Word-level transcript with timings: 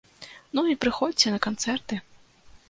Ну, 0.59 0.63
і 0.71 0.77
прыходзьце 0.85 1.35
на 1.35 1.39
канцэрты! 1.47 2.01